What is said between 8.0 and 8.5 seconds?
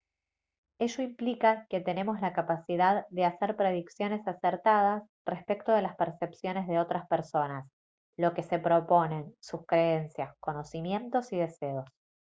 lo que